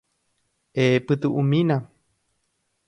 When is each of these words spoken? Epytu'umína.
Epytu'umína. 0.83 1.77